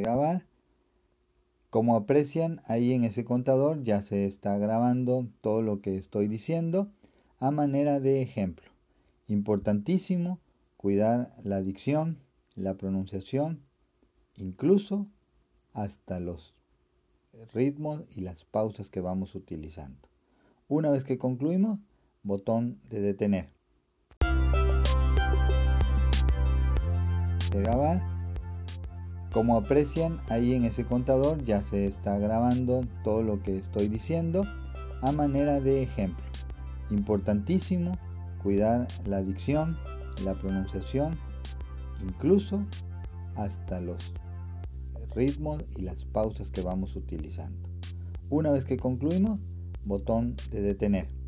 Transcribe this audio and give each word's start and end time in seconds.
grabar. 0.00 0.44
Como 1.70 1.96
aprecian, 1.96 2.60
ahí 2.66 2.92
en 2.92 3.04
ese 3.04 3.24
contador 3.24 3.82
ya 3.82 4.02
se 4.02 4.26
está 4.26 4.58
grabando 4.58 5.26
todo 5.40 5.62
lo 5.62 5.80
que 5.80 5.96
estoy 5.96 6.28
diciendo 6.28 6.88
a 7.38 7.50
manera 7.50 7.98
de 7.98 8.22
ejemplo. 8.22 8.70
Importantísimo 9.26 10.38
cuidar 10.76 11.32
la 11.42 11.62
dicción, 11.62 12.18
la 12.54 12.74
pronunciación, 12.74 13.62
incluso 14.36 15.06
hasta 15.72 16.20
los 16.20 16.54
ritmos 17.54 18.02
y 18.14 18.20
las 18.20 18.44
pausas 18.44 18.90
que 18.90 19.00
vamos 19.00 19.34
utilizando. 19.34 20.08
Una 20.68 20.90
vez 20.90 21.04
que 21.04 21.18
concluimos, 21.18 21.78
botón 22.22 22.80
de 22.88 23.00
detener. 23.00 23.48
De 27.50 27.60
grabar. 27.60 28.21
Como 29.32 29.56
aprecian, 29.56 30.20
ahí 30.28 30.54
en 30.54 30.64
ese 30.64 30.84
contador 30.84 31.42
ya 31.44 31.62
se 31.62 31.86
está 31.86 32.18
grabando 32.18 32.82
todo 33.02 33.22
lo 33.22 33.42
que 33.42 33.56
estoy 33.56 33.88
diciendo 33.88 34.44
a 35.00 35.10
manera 35.10 35.58
de 35.58 35.82
ejemplo. 35.82 36.24
Importantísimo 36.90 37.92
cuidar 38.42 38.86
la 39.06 39.22
dicción, 39.22 39.78
la 40.24 40.34
pronunciación, 40.34 41.16
incluso 42.02 42.62
hasta 43.34 43.80
los 43.80 44.12
ritmos 45.14 45.64
y 45.76 45.82
las 45.82 46.04
pausas 46.04 46.50
que 46.50 46.60
vamos 46.60 46.94
utilizando. 46.94 47.68
Una 48.28 48.50
vez 48.50 48.66
que 48.66 48.76
concluimos, 48.76 49.40
botón 49.84 50.36
de 50.50 50.60
detener. 50.60 51.21